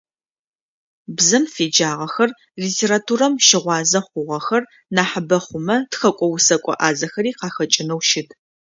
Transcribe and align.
Бзэм 1.15 1.45
феджагъэхэр, 1.53 2.29
литературэм 2.61 3.33
щыгъуазэ 3.47 3.99
хъугъэхэр 4.05 4.63
нахьыбэ 4.95 5.37
хъумэ 5.45 5.77
тхэкӏо-усэкӏо 5.91 6.73
ӏазэхэри 6.79 7.31
къахэкӀынэу 7.39 8.01
щыт. 8.09 8.29